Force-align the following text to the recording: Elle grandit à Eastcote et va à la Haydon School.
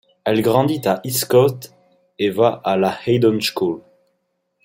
Elle 0.23 0.41
grandit 0.41 0.81
à 0.87 0.99
Eastcote 1.03 1.75
et 2.17 2.31
va 2.31 2.59
à 2.63 2.75
la 2.75 2.97
Haydon 3.05 3.39
School. 3.39 3.81